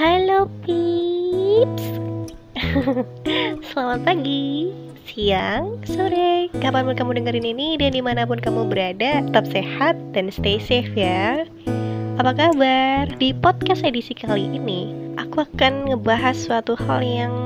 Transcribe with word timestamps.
Halo 0.00 0.48
Pips 0.64 1.84
Selamat 3.68 4.00
pagi, 4.00 4.72
siang, 5.04 5.76
sore. 5.84 6.48
Kapan 6.56 6.88
pun 6.88 6.96
kamu 6.96 7.10
dengerin 7.20 7.44
ini 7.44 7.76
dan 7.76 7.92
di 7.92 8.00
mana 8.00 8.24
pun 8.24 8.40
kamu 8.40 8.64
berada 8.72 9.20
Tetap 9.28 9.44
sehat 9.52 10.00
dan 10.16 10.32
stay 10.32 10.56
safe 10.56 10.88
ya. 10.96 11.44
Apa 12.16 12.32
kabar? 12.32 13.12
Di 13.20 13.36
podcast 13.44 13.84
edisi 13.84 14.16
kali 14.16 14.48
ini 14.48 14.96
Aku 15.20 15.44
akan 15.44 15.92
ngebahas 15.92 16.48
suatu 16.48 16.80
hal 16.80 17.04
yang 17.04 17.36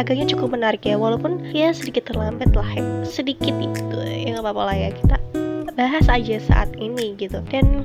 agaknya 0.00 0.24
cukup 0.32 0.56
menarik 0.56 0.80
ya 0.80 0.96
Walaupun 0.96 1.44
ya 1.52 1.76
sedikit 1.76 2.08
terlambat 2.08 2.56
lah. 2.56 2.72
Sedikit 3.04 3.52
itu 3.60 4.00
ya 4.00 4.32
nggak 4.32 4.48
apa-apa 4.48 4.72
lah 4.72 4.76
ya 4.80 4.90
Kita 4.96 5.43
bahas 5.74 6.06
aja 6.06 6.38
saat 6.38 6.70
ini 6.78 7.18
gitu 7.18 7.42
dan 7.50 7.82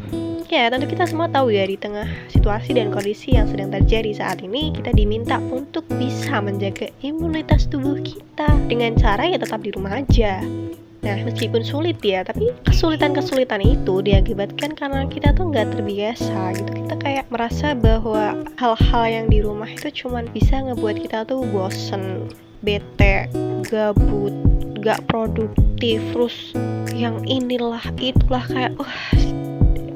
ya 0.50 0.70
tentu 0.70 0.89
kita 0.89 1.06
semua 1.06 1.30
tahu 1.30 1.54
ya 1.54 1.66
di 1.66 1.78
tengah 1.78 2.06
situasi 2.30 2.78
dan 2.78 2.89
kondisi 2.89 3.38
yang 3.38 3.50
sedang 3.50 3.70
terjadi 3.70 4.18
saat 4.18 4.42
ini 4.42 4.74
kita 4.74 4.94
diminta 4.94 5.38
untuk 5.50 5.86
bisa 5.97 6.42
menjaga 6.42 6.89
imunitas 7.06 7.70
tubuh 7.70 7.97
kita 8.02 8.50
dengan 8.70 8.97
cara 8.97 9.25
ya 9.30 9.38
tetap 9.38 9.61
di 9.61 9.74
rumah 9.74 10.02
aja 10.02 10.42
Nah, 11.00 11.16
meskipun 11.24 11.64
sulit 11.64 12.04
ya, 12.04 12.28
tapi 12.28 12.52
kesulitan-kesulitan 12.68 13.64
itu 13.64 14.04
diakibatkan 14.04 14.75
karena 14.75 15.08
kita 15.08 15.32
tuh 15.32 15.47
nggak 15.47 15.71
terbiasa 15.71 16.60
gitu. 16.60 16.71
Kita 16.75 16.96
kayak 17.00 17.25
merasa 17.32 17.71
bahwa 17.71 18.36
hal-hal 18.60 19.06
yang 19.08 19.25
di 19.32 19.39
rumah 19.39 19.71
itu 19.71 19.88
cuman 20.04 20.28
bisa 20.36 20.60
ngebuat 20.60 21.00
kita 21.00 21.24
tuh 21.24 21.47
bosen, 21.56 22.28
bete, 22.68 23.32
gabut, 23.71 24.36
gak 24.83 25.00
produktif, 25.08 25.68
terus 25.79 26.51
yang 26.92 27.24
inilah 27.24 27.82
itulah 27.96 28.43
kayak 28.51 28.75
wah 28.75 29.00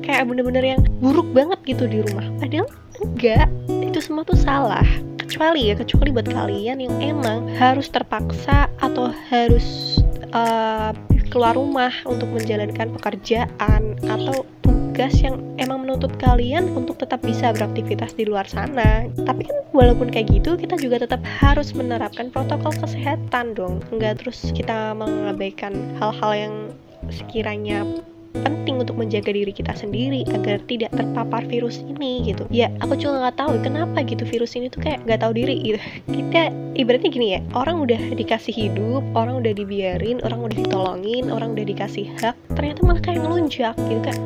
kayak 0.04 0.28
bener-bener 0.28 0.76
yang 0.76 0.82
buruk 1.00 1.28
banget 1.36 1.60
gitu 1.68 1.84
di 1.88 2.00
rumah. 2.04 2.28
Padahal 2.40 2.68
enggak 3.04 3.48
itu 3.70 4.00
semua 4.00 4.24
tuh 4.24 4.40
salah. 4.40 4.86
Kecuali 5.20 5.72
ya 5.72 5.76
kecuali 5.76 6.10
buat 6.14 6.30
kalian 6.30 6.78
yang 6.84 6.96
emang 7.00 7.52
harus 7.58 7.92
terpaksa 7.92 8.72
atau 8.80 9.12
harus 9.32 10.00
uh, 10.36 10.92
keluar 11.34 11.58
rumah 11.58 11.90
untuk 12.06 12.30
menjalankan 12.30 12.94
pekerjaan 13.02 13.98
atau 14.06 14.46
tugas 14.62 15.18
yang 15.26 15.42
emang 15.58 15.82
menuntut 15.82 16.14
kalian 16.22 16.70
untuk 16.78 17.02
tetap 17.02 17.26
bisa 17.26 17.50
beraktivitas 17.50 18.14
di 18.14 18.30
luar 18.30 18.46
sana. 18.46 19.10
Tapi 19.26 19.50
kan 19.50 19.58
walaupun 19.74 20.14
kayak 20.14 20.30
gitu, 20.30 20.54
kita 20.54 20.78
juga 20.78 21.02
tetap 21.02 21.26
harus 21.26 21.74
menerapkan 21.74 22.30
protokol 22.30 22.70
kesehatan 22.78 23.58
dong. 23.58 23.82
Enggak 23.90 24.22
terus 24.22 24.54
kita 24.54 24.94
mengabaikan 24.94 25.74
hal-hal 25.98 26.32
yang 26.38 26.56
sekiranya 27.10 27.82
penting 28.42 28.82
untuk 28.82 28.98
menjaga 28.98 29.30
diri 29.30 29.54
kita 29.54 29.78
sendiri 29.78 30.26
agar 30.34 30.58
tidak 30.66 30.90
terpapar 30.98 31.46
virus 31.46 31.84
ini 31.86 32.34
gitu. 32.34 32.50
Ya 32.50 32.74
aku 32.82 32.98
juga 32.98 33.30
nggak 33.30 33.38
tahu 33.38 33.54
kenapa 33.62 34.02
gitu 34.02 34.26
virus 34.26 34.58
ini 34.58 34.74
tuh 34.74 34.82
kayak 34.82 35.06
nggak 35.06 35.22
tahu 35.22 35.34
diri 35.38 35.56
gitu. 35.62 35.80
Kita 36.18 36.50
ibaratnya 36.74 37.10
gini 37.14 37.28
ya 37.38 37.40
orang 37.54 37.86
udah 37.86 38.18
dikasih 38.18 38.54
hidup 38.54 39.04
orang 39.14 39.46
udah 39.46 39.54
dibiarin 39.54 40.20
orang 40.26 40.50
udah 40.50 40.58
ditolongin 40.58 41.30
orang 41.30 41.54
udah 41.54 41.66
dikasih 41.66 42.10
hak 42.18 42.36
ternyata 42.58 42.82
malah 42.82 43.02
kayak 43.02 43.22
ngelunjak 43.22 43.78
gitu 43.78 44.02
kan 44.02 44.18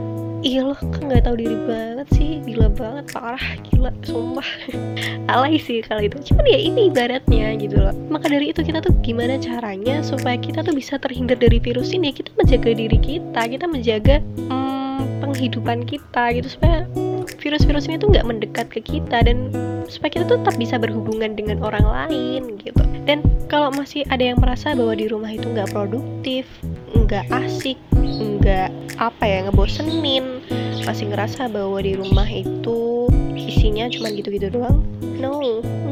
iya 0.45 0.61
loh 0.65 0.77
kan 0.77 1.09
nggak 1.09 1.23
tahu 1.25 1.35
diri 1.39 1.57
banget 1.65 2.07
sih. 2.13 2.31
Gila 2.45 2.69
banget 2.73 3.05
parah 3.13 3.45
gila 3.69 3.91
sumpah. 4.05 4.49
Alay 5.33 5.57
sih 5.57 5.81
kalau 5.85 6.05
itu. 6.05 6.17
Cuman 6.31 6.45
ya 6.45 6.59
ini 6.59 6.89
ibaratnya 6.89 7.57
gitu 7.57 7.77
loh. 7.77 7.95
Maka 8.11 8.29
dari 8.29 8.53
itu 8.53 8.61
kita 8.61 8.81
tuh 8.81 8.93
gimana 9.01 9.37
caranya 9.41 10.01
supaya 10.05 10.37
kita 10.37 10.61
tuh 10.61 10.73
bisa 10.73 10.97
terhindar 11.01 11.37
dari 11.37 11.57
virus 11.57 11.93
ini? 11.93 12.13
Kita 12.13 12.33
menjaga 12.37 12.71
diri 12.73 12.99
kita 12.99 13.41
kita 13.47 13.65
menjaga 13.65 14.21
hmm, 14.49 15.23
penghidupan 15.23 15.85
kita 15.85 16.23
gitu. 16.37 16.47
Supaya 16.57 16.85
virus-virus 17.37 17.85
ini 17.87 17.95
tuh 18.01 18.09
nggak 18.13 18.27
mendekat 18.27 18.67
ke 18.71 18.81
kita 18.81 19.23
dan 19.23 19.51
supaya 19.87 20.19
kita 20.19 20.25
tetap 20.27 20.55
bisa 20.59 20.75
berhubungan 20.75 21.33
dengan 21.35 21.63
orang 21.63 21.85
lain 21.85 22.59
gitu. 22.59 22.83
Dan 23.07 23.23
kalau 23.47 23.71
masih 23.71 24.03
ada 24.11 24.19
yang 24.19 24.39
merasa 24.43 24.75
bahwa 24.75 24.93
di 24.99 25.07
rumah 25.07 25.31
itu 25.31 25.47
nggak 25.47 25.71
produktif 25.71 26.43
nggak 27.07 27.31
asik 27.31 27.79
nggak 28.15 28.69
apa 28.97 29.23
ya 29.23 29.37
ngebosenin. 29.47 30.41
Masih 30.87 31.11
ngerasa 31.11 31.51
bahwa 31.51 31.83
di 31.83 31.99
rumah 31.99 32.27
itu 32.27 33.11
isinya 33.35 33.91
cuma 33.91 34.07
gitu-gitu 34.09 34.47
doang. 34.49 34.79
No 35.19 35.43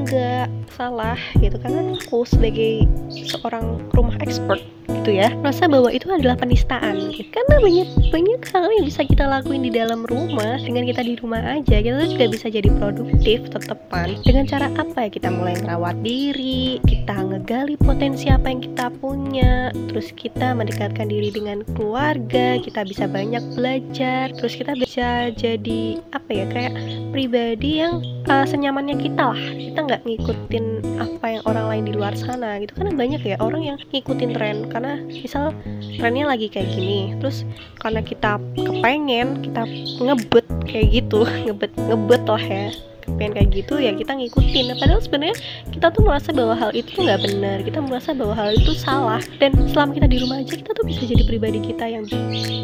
nggak 0.05 0.47
salah 0.71 1.19
gitu. 1.39 1.59
Karena 1.59 1.95
aku 1.95 2.23
sebagai 2.23 2.87
seorang 3.11 3.83
rumah 3.91 4.15
expert 4.23 4.63
gitu 5.05 5.21
ya. 5.21 5.29
Merasa 5.37 5.69
bahwa 5.69 5.93
itu 5.93 6.09
adalah 6.09 6.33
penistaan. 6.33 7.13
Karena 7.29 7.61
banyak 7.61 8.09
banyak 8.09 8.41
hal 8.49 8.73
yang 8.73 8.85
bisa 8.89 9.05
kita 9.05 9.29
lakuin 9.29 9.61
di 9.61 9.69
dalam 9.69 10.01
rumah 10.09 10.57
dengan 10.57 10.89
kita 10.89 11.05
di 11.05 11.13
rumah 11.21 11.45
aja 11.45 11.77
kita 11.77 12.09
juga 12.09 12.25
bisa 12.33 12.49
jadi 12.49 12.73
produktif 12.73 13.45
tetepan. 13.53 14.17
Dengan 14.25 14.49
cara 14.49 14.73
apa 14.73 15.05
ya 15.05 15.09
kita 15.13 15.29
mulai 15.29 15.61
merawat 15.61 16.01
diri 16.01 16.81
kita 16.89 17.21
ngegali 17.21 17.77
potensi 17.77 18.33
apa 18.33 18.49
yang 18.49 18.65
kita 18.65 18.89
punya 18.97 19.69
terus 19.93 20.09
kita 20.09 20.57
mendekatkan 20.57 21.05
diri 21.05 21.29
dengan 21.29 21.61
keluarga 21.77 22.57
kita 22.57 22.81
bisa 22.81 23.05
banyak 23.05 23.45
belajar 23.53 24.33
terus 24.33 24.57
kita 24.57 24.73
bisa 24.73 25.29
jadi 25.37 26.01
apa 26.17 26.29
ya 26.33 26.45
kayak 26.49 26.73
pribadi 27.13 27.85
yang 27.85 28.01
uh, 28.25 28.45
senyamannya 28.49 28.97
kita 28.97 29.37
lah. 29.37 29.41
Kita 29.53 29.79
nggak 29.85 30.01
ngikutin 30.01 30.65
apa 30.97 31.14
yang 31.29 31.43
orang 31.45 31.65
lain 31.69 31.83
di 31.89 31.93
luar 31.93 32.13
sana 32.17 32.57
gitu. 32.61 32.73
Karena 32.77 32.91
banyak 32.93 33.21
ya 33.25 33.35
orang 33.41 33.61
yang 33.63 33.77
ngikutin 33.91 34.31
tren. 34.33 34.57
Karena 34.69 35.01
misal 35.05 35.51
trennya 35.97 36.25
lagi 36.29 36.47
kayak 36.51 36.69
gini 36.73 37.15
terus 37.21 37.47
karena 37.79 38.01
kita 38.03 38.37
kepengen 38.57 39.41
kita 39.45 39.63
ngebet 40.01 40.47
kayak 40.67 40.87
gitu 40.91 41.25
ngebet 41.45 41.71
ngebet 41.77 42.23
lah 42.27 42.43
ya. 42.43 42.67
Pengen 43.05 43.37
kayak 43.37 43.49
gitu 43.53 43.77
ya 43.77 43.93
kita 43.93 44.17
ngikutin. 44.17 44.63
Nah, 44.73 44.77
padahal 44.81 45.01
sebenarnya 45.01 45.37
kita 45.69 45.93
tuh 45.93 46.01
merasa 46.01 46.29
bahwa 46.33 46.57
hal 46.57 46.71
itu 46.73 46.97
nggak 46.97 47.21
benar. 47.21 47.57
Kita 47.61 47.79
merasa 47.79 48.09
bahwa 48.17 48.33
hal 48.33 48.57
itu 48.57 48.73
salah. 48.73 49.21
Dan 49.37 49.53
selama 49.69 49.93
kita 49.93 50.07
di 50.09 50.17
rumah 50.25 50.41
aja 50.41 50.57
kita 50.57 50.73
tuh 50.73 50.85
bisa 50.89 51.05
jadi 51.05 51.21
pribadi 51.21 51.61
kita 51.61 51.85
yang 51.85 52.05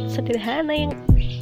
sederhana 0.09 0.73
yang 0.73 0.91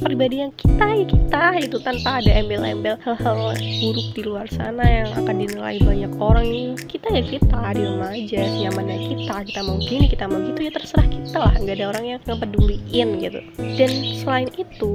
pribadi 0.00 0.36
yang 0.40 0.52
kita 0.56 0.86
ya 0.88 1.04
kita 1.04 1.42
itu 1.60 1.76
tanpa 1.84 2.24
ada 2.24 2.32
embel-embel 2.32 2.96
hal-hal 3.04 3.52
buruk 3.54 4.08
di 4.16 4.22
luar 4.24 4.48
sana 4.48 4.82
yang 4.82 5.08
akan 5.12 5.34
dinilai 5.44 5.76
banyak 5.84 6.12
orang. 6.16 6.44
Ini 6.48 6.62
kita 6.88 7.08
ya 7.12 7.22
kita 7.22 7.60
di 7.76 7.82
rumah 7.84 8.10
aja 8.16 8.40
nyamannya 8.40 8.98
kita 9.12 9.34
kita 9.44 9.60
mau 9.62 9.76
gini 9.76 10.06
kita 10.08 10.24
mau 10.26 10.40
gitu 10.40 10.60
ya 10.64 10.72
terserah 10.72 11.06
kita 11.06 11.38
lah. 11.38 11.54
Nggak 11.60 11.76
ada 11.76 11.86
orang 11.92 12.04
yang 12.16 12.20
ngepeduliin 12.24 13.08
gitu. 13.20 13.40
Dan 13.76 13.90
selain 14.16 14.48
itu 14.56 14.92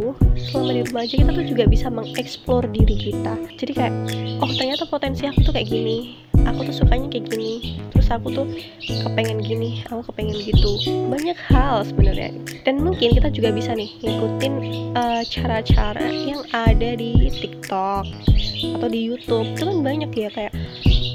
selama 0.49 0.71
di 0.73 0.81
rumah 0.89 1.01
aja 1.05 1.15
kita 1.21 1.31
tuh 1.31 1.45
juga 1.45 1.63
bisa 1.69 1.87
mengeksplor 1.93 2.63
diri 2.73 2.95
kita. 2.97 3.33
Jadi 3.61 3.71
kayak 3.77 3.93
oh 4.41 4.51
ternyata 4.57 4.83
potensi 4.89 5.29
aku 5.29 5.45
tuh 5.45 5.53
kayak 5.53 5.69
gini 5.69 6.24
aku 6.45 6.69
tuh 6.69 6.75
sukanya 6.85 7.07
kayak 7.09 7.27
gini. 7.33 7.81
Terus 7.91 8.07
aku 8.13 8.27
tuh 8.31 8.45
kepengen 8.85 9.41
gini 9.41 9.81
aku 9.89 10.13
kepengen 10.13 10.37
gitu. 10.45 10.71
Banyak 11.09 11.37
hal 11.49 11.83
sebenarnya. 11.83 12.31
Dan 12.63 12.81
mungkin 12.81 13.17
kita 13.17 13.29
juga 13.33 13.49
bisa 13.51 13.73
nih 13.73 13.89
ngikutin 14.01 14.53
eh, 14.95 15.21
cara-cara 15.27 16.05
yang 16.05 16.45
ada 16.53 16.95
di 16.95 17.29
TikTok 17.33 18.05
atau 18.79 18.87
di 18.87 18.99
YouTube. 19.09 19.57
Itu 19.57 19.63
kan 19.67 19.79
banyak 19.81 20.11
ya 20.13 20.29
kayak 20.31 20.53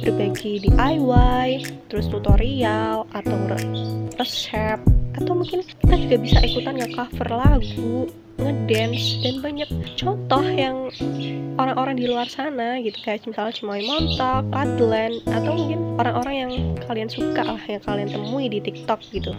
berbagi 0.00 0.64
DIY 0.64 1.48
terus 1.92 2.08
tutorial 2.08 3.06
atau 3.12 3.36
resep. 4.18 4.78
Atau 5.20 5.32
mungkin 5.36 5.60
kita 5.62 5.94
juga 6.00 6.16
bisa 6.22 6.38
ikutan 6.40 6.78
nge-cover 6.80 7.28
lagu 7.28 8.08
ngedance 8.40 9.20
dan 9.20 9.34
banyak 9.44 9.70
contoh 10.00 10.42
yang 10.42 10.88
orang-orang 11.60 11.96
di 12.00 12.08
luar 12.08 12.26
sana 12.26 12.80
gitu. 12.80 12.96
Kayak 13.04 13.28
misalnya 13.28 13.52
Cimoy 13.52 13.84
Montok, 13.84 14.44
Adlan 14.56 15.12
atau 15.28 15.52
mungkin 15.52 15.78
orang-orang 16.00 16.34
yang 16.34 16.52
kalian 16.88 17.10
suka 17.12 17.44
lah 17.44 17.62
yang 17.68 17.82
kalian 17.84 18.08
temui 18.08 18.48
di 18.48 18.58
TikTok 18.64 19.00
gitu. 19.12 19.36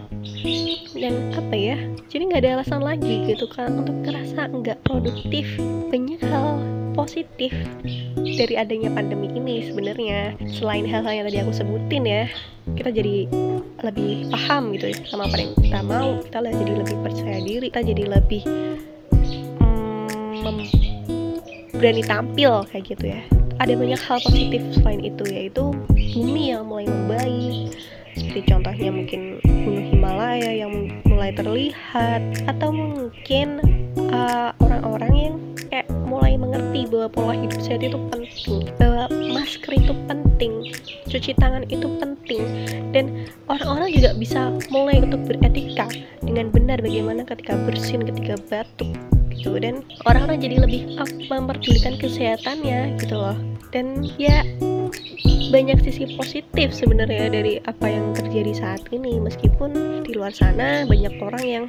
Dan 0.93 1.33
apa 1.33 1.55
ya 1.57 1.77
jadi 2.13 2.21
nggak 2.29 2.41
ada 2.45 2.51
alasan 2.61 2.81
lagi 2.85 3.25
gitu 3.25 3.49
kan 3.49 3.73
untuk 3.73 3.95
ngerasa 4.05 4.53
nggak 4.53 4.77
produktif. 4.85 5.49
Banyak 5.89 6.21
hal 6.29 6.61
positif 6.91 7.51
dari 8.19 8.55
adanya 8.59 8.91
pandemi 8.93 9.31
ini 9.33 9.65
sebenarnya. 9.71 10.35
Selain 10.51 10.85
hal-hal 10.85 11.23
yang 11.23 11.25
tadi 11.27 11.37
aku 11.41 11.53
sebutin 11.55 12.03
ya 12.05 12.23
kita 12.77 12.93
jadi 12.93 13.25
lebih 13.81 14.29
paham 14.29 14.69
gitu 14.77 14.93
ya 14.93 14.97
sama 15.09 15.25
apa 15.25 15.37
yang 15.41 15.51
kita 15.57 15.79
mau. 15.81 16.21
Kita 16.21 16.39
jadi 16.45 16.73
lebih 16.77 16.97
percaya 17.01 17.39
diri 17.41 17.67
kita 17.71 17.81
jadi 17.81 18.03
lebih 18.05 18.43
berani 21.81 22.03
tampil 22.05 22.65
kayak 22.69 22.85
gitu 22.85 23.05
ya. 23.17 23.21
Ada 23.61 23.77
banyak 23.77 24.01
hal 24.01 24.17
positif 24.25 24.61
selain 24.77 25.01
itu 25.05 25.23
yaitu 25.29 25.73
bumi 25.89 26.53
yang 26.53 26.65
mulai 26.65 26.89
membaik. 26.89 27.73
Seperti 28.17 28.41
contohnya 28.51 28.89
mungkin 28.91 29.21
gunung 29.45 29.87
Himalaya 29.87 30.51
yang 30.51 30.73
mulai 31.07 31.31
terlihat 31.31 32.21
atau 32.49 32.69
mungkin 32.73 33.61
uh, 34.11 34.51
orang-orang 34.59 35.13
uh, 35.13 35.21
yang 35.21 35.35
kayak 35.71 35.87
mulai 36.03 36.33
mengerti 36.35 36.91
bahwa 36.91 37.07
pola 37.07 37.33
hidup 37.39 37.59
sehat 37.63 37.81
itu 37.85 37.95
penting 38.11 38.67
bahwa 38.75 39.07
masker 39.31 39.71
itu 39.79 39.93
penting 40.11 40.51
cuci 41.07 41.31
tangan 41.39 41.63
itu 41.71 41.87
penting 42.03 42.43
dan 42.91 43.23
orang-orang 43.47 43.95
juga 43.95 44.11
bisa 44.19 44.51
mulai 44.67 44.99
untuk 44.99 45.23
beretika 45.23 45.87
dengan 46.19 46.51
benar 46.51 46.83
bagaimana 46.83 47.23
ketika 47.23 47.55
bersin 47.63 48.03
ketika 48.03 48.35
batuk 48.51 48.91
gitu. 49.35 49.57
Dan 49.57 49.85
orang-orang 50.07 50.39
jadi 50.39 50.55
lebih 50.63 50.81
memperdulikan 51.27 51.95
kesehatannya 51.97 52.99
gitu 52.99 53.15
loh. 53.15 53.37
Dan 53.71 54.03
ya 54.19 54.43
banyak 55.51 55.83
sisi 55.83 56.15
positif 56.15 56.71
sebenarnya 56.71 57.31
dari 57.31 57.59
apa 57.63 57.87
yang 57.87 58.15
terjadi 58.15 58.51
saat 58.55 58.83
ini. 58.91 59.19
Meskipun 59.19 60.03
di 60.03 60.11
luar 60.15 60.31
sana 60.31 60.87
banyak 60.87 61.13
orang 61.19 61.43
yang 61.43 61.65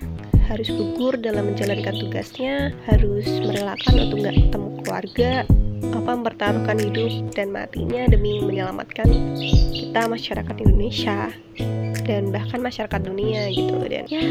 harus 0.50 0.69
gugur 0.69 1.14
dalam 1.19 1.55
menjalankan 1.55 1.94
tugasnya 1.97 2.75
harus 2.91 3.25
merelakan 3.41 3.94
untuk 4.05 4.17
nggak 4.26 4.37
ketemu 4.37 4.69
keluarga 4.82 5.32
apa 5.93 6.11
mempertaruhkan 6.19 6.79
hidup 6.79 7.12
dan 7.35 7.50
matinya 7.50 8.06
demi 8.06 8.38
menyelamatkan 8.43 9.06
kita 9.75 10.06
masyarakat 10.06 10.56
Indonesia 10.62 11.31
dan 12.06 12.31
bahkan 12.35 12.58
masyarakat 12.62 13.00
dunia 13.03 13.50
gitu. 13.55 13.76
Dan 13.87 14.05
ya 14.11 14.25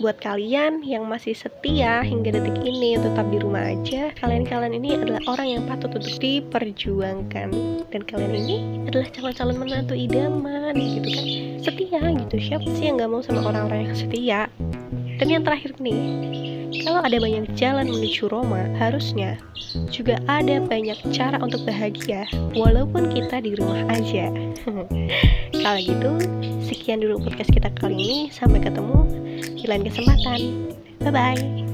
buat 0.00 0.16
kalian 0.20 0.80
yang 0.80 1.04
masih 1.04 1.36
setia 1.36 2.00
hingga 2.00 2.32
detik 2.32 2.56
ini 2.64 2.96
tetap 2.96 3.28
di 3.28 3.36
rumah 3.36 3.68
aja 3.68 4.08
kalian-kalian 4.16 4.74
ini 4.80 4.96
adalah 4.96 5.20
orang 5.28 5.48
yang 5.60 5.62
patut 5.68 5.92
untuk 5.92 6.16
diperjuangkan. 6.16 7.48
Dan 7.92 8.00
kalian 8.08 8.32
ini 8.32 8.56
adalah 8.88 9.08
calon-calon 9.12 9.56
menantu 9.60 9.92
idaman 9.92 10.72
gitu 10.76 11.08
kan? 11.12 11.26
Setia 11.60 12.00
gitu. 12.16 12.36
Siapa 12.40 12.68
sih 12.76 12.88
yang 12.88 13.00
gak 13.00 13.10
mau 13.12 13.20
sama 13.20 13.44
orang-orang 13.44 13.92
yang 13.92 13.96
setia? 13.96 14.40
Dan 15.20 15.26
yang 15.28 15.42
terakhir 15.44 15.76
nih 15.76 16.00
kalau 16.80 17.02
ada 17.02 17.18
banyak 17.18 17.50
jalan 17.58 17.90
menuju 17.90 18.30
Roma, 18.30 18.64
harusnya 18.78 19.36
juga 19.90 20.22
ada 20.30 20.62
banyak 20.62 20.96
cara 21.10 21.36
untuk 21.42 21.66
bahagia, 21.66 22.24
walaupun 22.54 23.10
kita 23.10 23.42
di 23.42 23.58
rumah 23.58 23.84
aja. 23.90 24.30
Kalau 25.62 25.80
gitu, 25.82 26.10
sekian 26.64 27.02
dulu 27.02 27.20
podcast 27.26 27.50
kita 27.50 27.74
kali 27.74 27.98
ini. 27.98 28.18
Sampai 28.30 28.62
ketemu 28.62 29.02
lain 29.68 29.84
kesempatan. 29.86 30.40
Bye 31.00 31.12
bye. 31.12 31.69